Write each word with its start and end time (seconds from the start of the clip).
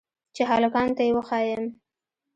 چې 0.35 0.41
هلکانو 0.51 0.95
ته 0.97 1.01
يې 1.07 1.11
وښييم. 1.15 1.63